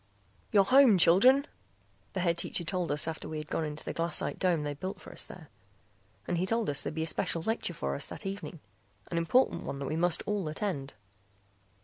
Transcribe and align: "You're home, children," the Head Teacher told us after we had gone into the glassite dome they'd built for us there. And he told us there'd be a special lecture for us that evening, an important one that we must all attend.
"You're 0.51 0.63
home, 0.63 0.97
children," 0.97 1.45
the 2.13 2.21
Head 2.21 2.35
Teacher 2.39 2.63
told 2.63 2.91
us 2.91 3.07
after 3.07 3.29
we 3.29 3.37
had 3.37 3.51
gone 3.51 3.63
into 3.63 3.83
the 3.85 3.93
glassite 3.93 4.39
dome 4.39 4.63
they'd 4.63 4.79
built 4.79 4.99
for 4.99 5.11
us 5.11 5.23
there. 5.23 5.51
And 6.27 6.39
he 6.39 6.47
told 6.47 6.71
us 6.71 6.81
there'd 6.81 6.95
be 6.95 7.03
a 7.03 7.05
special 7.05 7.43
lecture 7.43 7.75
for 7.75 7.93
us 7.93 8.07
that 8.07 8.25
evening, 8.25 8.61
an 9.11 9.19
important 9.19 9.61
one 9.61 9.77
that 9.77 9.85
we 9.85 9.95
must 9.95 10.23
all 10.25 10.47
attend. 10.47 10.95